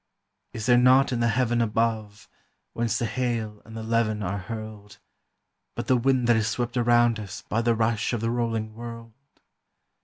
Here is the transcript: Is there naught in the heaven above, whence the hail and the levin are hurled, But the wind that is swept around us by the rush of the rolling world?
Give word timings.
Is 0.53 0.65
there 0.65 0.79
naught 0.79 1.11
in 1.11 1.19
the 1.19 1.27
heaven 1.27 1.61
above, 1.61 2.27
whence 2.73 2.97
the 2.97 3.05
hail 3.05 3.61
and 3.65 3.77
the 3.77 3.83
levin 3.83 4.23
are 4.23 4.39
hurled, 4.39 4.97
But 5.75 5.85
the 5.85 5.95
wind 5.95 6.25
that 6.25 6.35
is 6.37 6.47
swept 6.47 6.75
around 6.75 7.19
us 7.19 7.43
by 7.43 7.61
the 7.61 7.75
rush 7.75 8.11
of 8.11 8.19
the 8.21 8.31
rolling 8.31 8.73
world? 8.73 9.13